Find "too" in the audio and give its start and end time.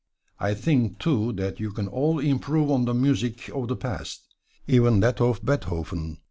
0.97-1.31